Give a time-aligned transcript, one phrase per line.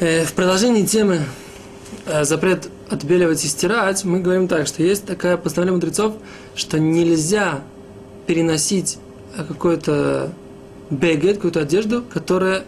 [0.00, 1.20] Э, в продолжении темы
[2.06, 6.14] э, запрет отбеливать и стирать, мы говорим так, что есть такая постановление мудрецов,
[6.56, 7.62] что нельзя
[8.26, 8.98] переносить
[9.36, 10.32] какой-то
[10.90, 12.64] бегет, какую-то одежду, которая,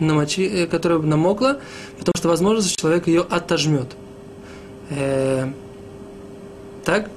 [0.00, 1.60] намочи, э, которая намокла,
[1.98, 3.92] потому что возможно, человек ее отожмет.
[4.90, 5.52] Э,
[6.84, 7.08] так?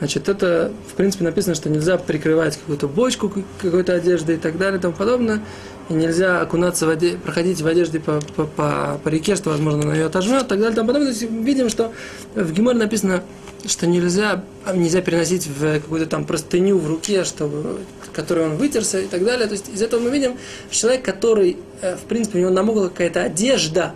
[0.00, 4.78] Значит, это, в принципе, написано, что нельзя прикрывать какую-то бочку какой-то одежды и так далее
[4.78, 5.42] и тому подобное.
[5.90, 9.82] И нельзя окунаться в воде, проходить в одежде по, по, по, по реке, что, возможно,
[9.82, 11.12] она ее отожмет и так далее и тому подобное.
[11.12, 11.92] То есть, видим, что
[12.34, 13.22] в Гиморе написано,
[13.66, 14.42] что нельзя,
[14.74, 17.80] нельзя переносить в какую-то там простыню в руке, чтобы,
[18.14, 19.48] которой он вытерся и так далее.
[19.48, 20.38] То есть, из этого мы видим,
[20.70, 23.94] что человек, который, э, в принципе, у него намокла какая-то одежда,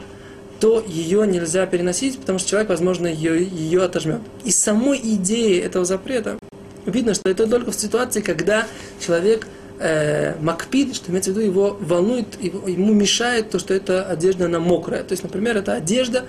[0.65, 4.21] то ее нельзя переносить, потому что человек, возможно, ее, ее отожмет.
[4.47, 6.39] Из самой идеи этого запрета
[6.87, 8.67] видно, что это только в ситуации, когда
[8.99, 9.47] человек
[9.79, 14.47] э, макпид, что имеется в виду, его волнует, его, ему мешает то, что эта одежда,
[14.47, 15.03] она мокрая.
[15.03, 16.25] То есть, например, эта одежда,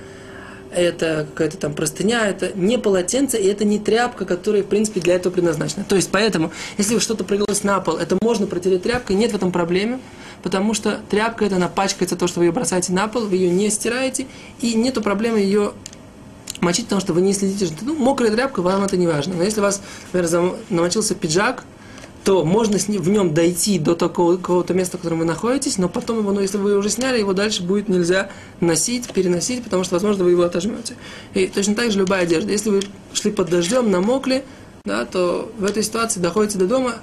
[0.76, 5.16] это какая-то там простыня, это не полотенце, и это не тряпка, которая, в принципе, для
[5.16, 5.86] этого предназначена.
[5.88, 9.52] То есть, поэтому, если что-то прыгалось на пол, это можно протереть тряпкой, нет в этом
[9.52, 10.00] проблемы
[10.44, 13.72] потому что тряпка это напачкается то, что вы ее бросаете на пол, вы ее не
[13.72, 14.28] стираете,
[14.62, 15.74] и нету проблемы ее
[16.62, 19.34] мочить, потому что вы не следите, что ну, мокрая тряпка, вам это не важно.
[19.34, 19.82] Но если у вас,
[20.14, 21.64] например, намочился пиджак,
[22.26, 25.78] то можно с ним, в нем дойти до такого какого-то места, в котором вы находитесь,
[25.78, 29.84] но потом его, ну, если вы уже сняли, его дальше будет нельзя носить, переносить, потому
[29.84, 30.96] что, возможно, вы его отожмете.
[31.36, 32.52] И точно так же любая одежда.
[32.52, 32.82] Если вы
[33.14, 34.44] шли под дождем, намокли,
[34.86, 36.96] да, то в этой ситуации доходите до дома,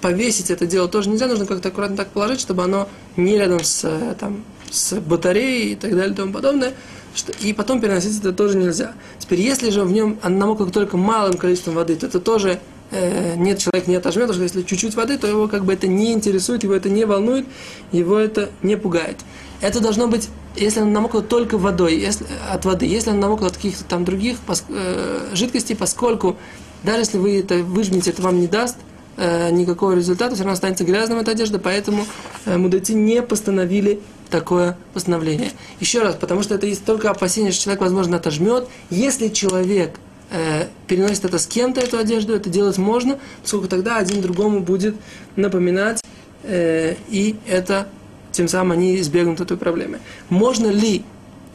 [0.00, 3.82] повесить это дело тоже нельзя, нужно как-то аккуратно так положить, чтобы оно не рядом с,
[3.84, 6.72] э, там, с батареей и так далее и тому подобное.
[7.16, 8.92] Что, и потом переносить это тоже нельзя.
[9.18, 12.60] Теперь, если же в нем оно намокло только малым количеством воды, то это тоже
[12.92, 15.86] э, нет, человек не отожмет, потому что если чуть-чуть воды, то его как бы это
[15.86, 17.46] не интересует, его это не волнует,
[17.90, 19.18] его это не пугает.
[19.60, 23.56] Это должно быть, если оно намокло только водой, если, от воды, если оно намокло от
[23.56, 26.36] каких-то там других пос, э, жидкостей, поскольку
[26.82, 28.76] даже если вы это выжмете, это вам не даст–
[29.16, 32.06] э, никакого результата, все равно останется грязным эта одежда, поэтому
[32.44, 34.00] э, мудрецы не постановили
[34.30, 35.52] такое постановление.
[35.80, 38.66] Еще раз, потому что это есть только опасение, что человек, возможно, отожмет.
[38.90, 39.98] Если человек
[40.32, 44.96] э, переносит это с кем-то, эту одежду, это делать можно, поскольку тогда один другому будет
[45.36, 46.02] напоминать,
[46.42, 47.88] э, и это
[48.32, 50.00] тем самым они избегнут этой проблемы.
[50.28, 51.04] Можно ли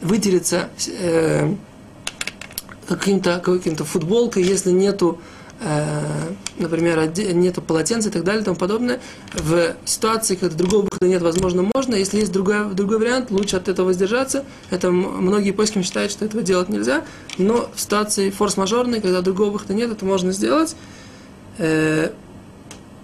[0.00, 0.68] вытереться
[1.00, 1.52] э,
[2.88, 5.20] каким-то каким футболкой, если нету
[5.60, 9.00] например, нету полотенца и так далее и тому подобное,
[9.32, 11.96] в ситуации, когда другого выхода нет, возможно, можно.
[11.96, 14.44] Если есть другой, другой вариант, лучше от этого воздержаться.
[14.70, 17.04] Это многие поиски считают, что этого делать нельзя.
[17.38, 20.76] Но в ситуации форс-мажорной, когда другого выхода нет, это можно сделать.
[21.58, 22.12] Э,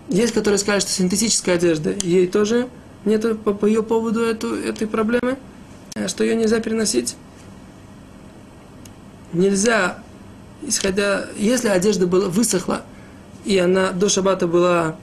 [0.08, 2.68] есть, которые скажут, что синтетическая одежда, ей тоже
[3.04, 5.38] нет по, по ее поводу эту, этой проблемы,
[5.96, 7.16] э, что ее нельзя переносить.
[9.32, 10.03] Нельзя
[10.66, 12.82] исходя, если одежда была, высохла,
[13.44, 14.96] и она до шабата была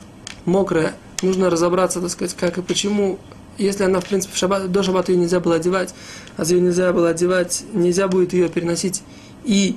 [0.46, 3.20] мокрая, нужно разобраться, так сказать, как и почему.
[3.58, 5.94] Если она, в принципе, в шаббат, до шабата ее нельзя было одевать,
[6.38, 9.04] а ее нельзя было одевать, нельзя будет ее переносить
[9.44, 9.76] и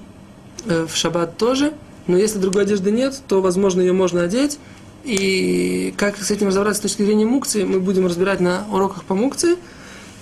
[0.66, 1.72] э, в шаббат тоже.
[2.06, 4.58] Но если другой одежды нет, то, возможно, ее можно одеть.
[5.04, 9.14] И как с этим разобраться с точки зрения мукции, мы будем разбирать на уроках по
[9.14, 9.56] мукции.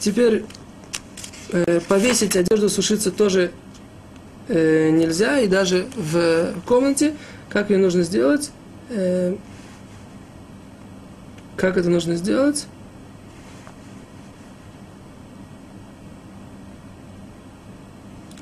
[0.01, 0.45] Теперь
[1.51, 3.53] э, повесить одежду, сушиться тоже
[4.49, 7.15] э, нельзя, и даже в комнате,
[7.49, 8.51] как ее нужно сделать,
[8.91, 9.37] э,
[11.57, 12.67] как это нужно сделать?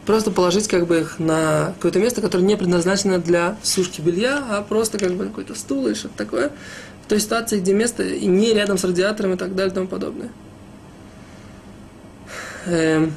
[0.06, 4.62] Просто положить как бы их на какое-то место, которое не предназначено для сушки белья, а
[4.62, 6.50] просто как бы какой-то стул или что-то такое.
[7.04, 9.86] В той ситуации, где место и не рядом с радиатором и так далее и тому
[9.86, 10.30] подобное.
[12.66, 13.12] Эм,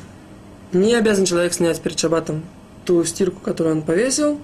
[0.71, 2.43] не обязан человек снять перед шабатом
[2.85, 4.39] ту стирку, которую он повесил.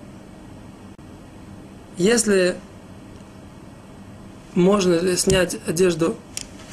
[1.97, 2.55] Если
[4.55, 6.15] можно снять одежду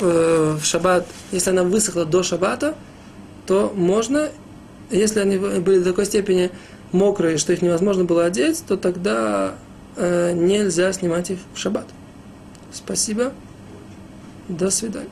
[0.00, 2.74] э, в шаббат, если она высохла до шаббата,
[3.46, 4.30] то можно.
[4.90, 6.50] Если они были до такой степени
[6.92, 9.54] мокрые, что их невозможно было одеть, то тогда
[9.96, 11.86] э, нельзя снимать их в шаббат.
[12.72, 13.32] Спасибо.
[14.48, 15.08] До свидания.